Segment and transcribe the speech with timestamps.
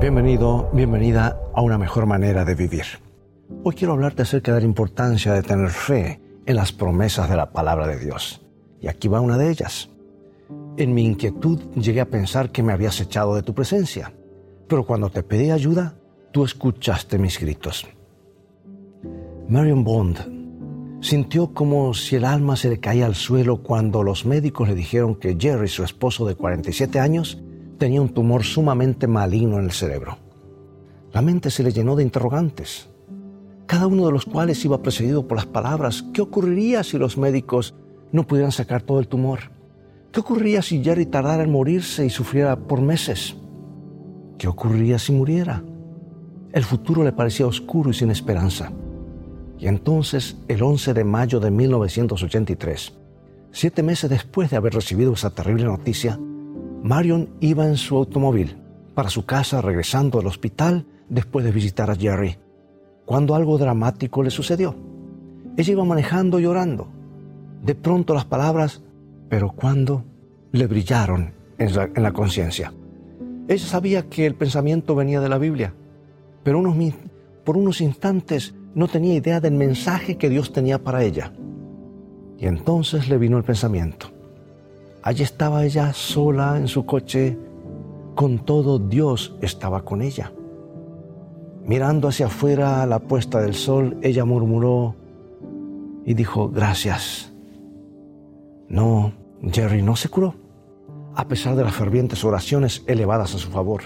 [0.00, 2.84] Bienvenido, bienvenida a una mejor manera de vivir.
[3.62, 7.52] Hoy quiero hablarte acerca de la importancia de tener fe en las promesas de la
[7.52, 8.40] palabra de Dios.
[8.80, 9.90] Y aquí va una de ellas.
[10.78, 14.10] En mi inquietud llegué a pensar que me habías echado de tu presencia,
[14.66, 15.96] pero cuando te pedí ayuda,
[16.32, 17.86] tú escuchaste mis gritos.
[19.50, 24.66] Marion Bond sintió como si el alma se le caía al suelo cuando los médicos
[24.66, 27.42] le dijeron que Jerry, su esposo de 47 años,
[27.80, 30.18] tenía un tumor sumamente maligno en el cerebro.
[31.12, 32.90] La mente se le llenó de interrogantes,
[33.70, 37.76] cada uno de los cuales iba precedido por las palabras, ¿qué ocurriría si los médicos
[38.10, 39.52] no pudieran sacar todo el tumor?
[40.10, 43.36] ¿Qué ocurriría si Jerry tardara en morirse y sufriera por meses?
[44.38, 45.62] ¿Qué ocurriría si muriera?
[46.52, 48.72] El futuro le parecía oscuro y sin esperanza.
[49.56, 52.98] Y entonces, el 11 de mayo de 1983,
[53.52, 56.18] siete meses después de haber recibido esa terrible noticia,
[56.90, 58.56] Marion iba en su automóvil
[58.96, 62.36] para su casa regresando al hospital después de visitar a Jerry,
[63.04, 64.74] cuando algo dramático le sucedió.
[65.56, 66.88] Ella iba manejando llorando.
[67.62, 68.82] De pronto las palabras,
[69.28, 70.04] pero cuando,
[70.50, 72.72] le brillaron en la, en la conciencia.
[73.46, 75.72] Ella sabía que el pensamiento venía de la Biblia,
[76.42, 76.60] pero
[77.44, 81.32] por unos instantes no tenía idea del mensaje que Dios tenía para ella.
[82.36, 84.09] Y entonces le vino el pensamiento.
[85.02, 87.38] Allí estaba ella sola en su coche,
[88.14, 90.30] con todo Dios estaba con ella.
[91.64, 94.94] Mirando hacia afuera a la puesta del sol, ella murmuró
[96.04, 97.32] y dijo, gracias.
[98.68, 100.34] No, Jerry no se curó,
[101.14, 103.82] a pesar de las fervientes oraciones elevadas a su favor.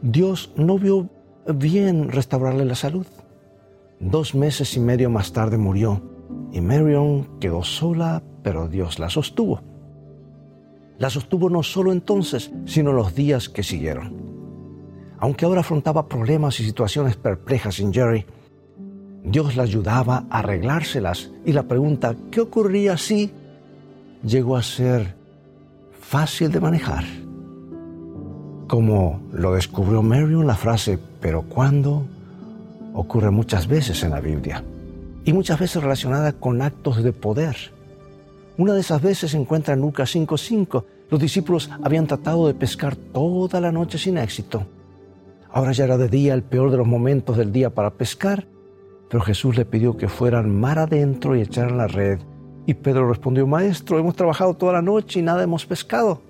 [0.00, 1.08] Dios no vio
[1.52, 3.06] bien restaurarle la salud.
[3.98, 6.00] Dos meses y medio más tarde murió
[6.52, 9.60] y Marion quedó sola, pero Dios la sostuvo
[11.00, 14.14] la sostuvo no solo entonces, sino los días que siguieron.
[15.18, 18.24] Aunque ahora afrontaba problemas y situaciones perplejas en Jerry,
[19.24, 23.32] Dios la ayudaba a arreglárselas y la pregunta, ¿qué ocurría si
[24.22, 25.16] llegó a ser
[26.00, 27.04] fácil de manejar?
[28.68, 32.06] Como lo descubrió Marion, la frase, pero ¿cuándo?
[32.94, 34.64] ocurre muchas veces en la Biblia
[35.24, 37.56] y muchas veces relacionada con actos de poder
[38.60, 40.84] una de esas veces se encuentra en Lucas 5:5.
[41.08, 44.66] Los discípulos habían tratado de pescar toda la noche sin éxito.
[45.50, 48.46] Ahora ya era de día, el peor de los momentos del día para pescar,
[49.08, 52.20] pero Jesús le pidió que fueran mar adentro y echaran la red.
[52.66, 56.20] Y Pedro respondió, Maestro, hemos trabajado toda la noche y nada hemos pescado.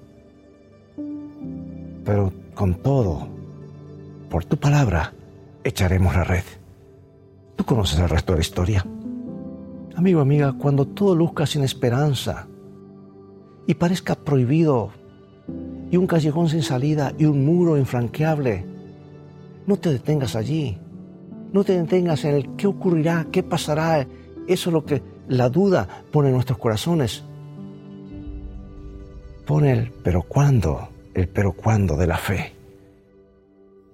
[2.04, 3.28] Pero con todo,
[4.30, 5.12] por tu palabra,
[5.64, 6.44] echaremos la red.
[7.56, 8.86] Tú conoces el resto de la historia.
[9.96, 12.46] Amigo, amiga, cuando todo luzca sin esperanza
[13.66, 14.90] y parezca prohibido
[15.90, 18.64] y un callejón sin salida y un muro infranqueable,
[19.66, 20.78] no te detengas allí.
[21.52, 24.06] No te detengas en el qué ocurrirá, qué pasará.
[24.46, 27.24] Eso es lo que la duda pone en nuestros corazones.
[29.46, 32.52] Pone el pero cuándo, el pero cuándo de la fe.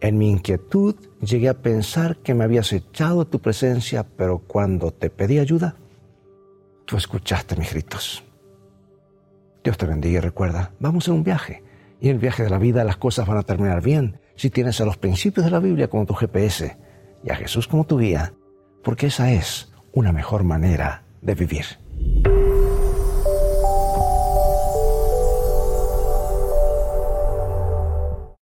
[0.00, 5.08] En mi inquietud llegué a pensar que me habías echado tu presencia, pero cuando te
[5.08, 5.76] pedí ayuda,
[6.86, 8.24] Tú escuchaste mis gritos.
[9.64, 11.64] Dios te bendiga y recuerda, vamos en un viaje.
[12.00, 14.80] Y en el viaje de la vida las cosas van a terminar bien si tienes
[14.80, 16.76] a los principios de la Biblia como tu GPS
[17.24, 18.34] y a Jesús como tu guía,
[18.84, 21.85] porque esa es una mejor manera de vivir.